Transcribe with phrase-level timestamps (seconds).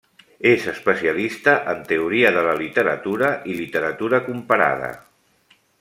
[0.51, 4.93] És especialista en teoria de la literatura i literatura comparada.